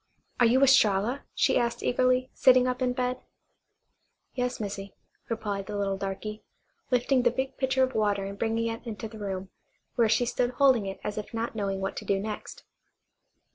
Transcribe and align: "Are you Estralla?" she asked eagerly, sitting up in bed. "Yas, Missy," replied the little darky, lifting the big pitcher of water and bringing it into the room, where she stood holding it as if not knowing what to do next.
"Are 0.39 0.47
you 0.47 0.63
Estralla?" 0.63 1.25
she 1.35 1.59
asked 1.59 1.83
eagerly, 1.83 2.31
sitting 2.33 2.67
up 2.67 2.81
in 2.81 2.91
bed. 2.93 3.21
"Yas, 4.33 4.59
Missy," 4.59 4.95
replied 5.29 5.67
the 5.67 5.77
little 5.77 5.95
darky, 5.95 6.41
lifting 6.89 7.21
the 7.21 7.29
big 7.29 7.55
pitcher 7.57 7.83
of 7.83 7.93
water 7.93 8.25
and 8.25 8.39
bringing 8.39 8.65
it 8.65 8.83
into 8.87 9.07
the 9.07 9.19
room, 9.19 9.51
where 9.93 10.09
she 10.09 10.25
stood 10.25 10.53
holding 10.53 10.87
it 10.87 10.99
as 11.03 11.19
if 11.19 11.35
not 11.35 11.53
knowing 11.53 11.81
what 11.81 11.95
to 11.97 12.05
do 12.05 12.19
next. 12.19 12.63